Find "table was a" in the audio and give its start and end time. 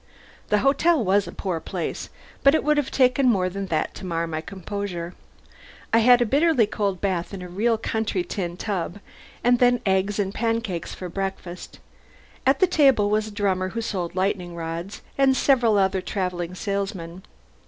12.65-13.31